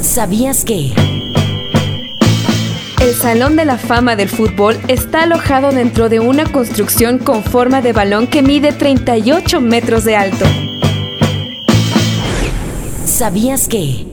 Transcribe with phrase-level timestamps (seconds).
[0.00, 0.92] ¿Sabías que?
[3.02, 7.82] El Salón de la Fama del Fútbol está alojado dentro de una construcción con forma
[7.82, 10.44] de balón que mide 38 metros de alto.
[13.04, 14.09] ¿Sabías que?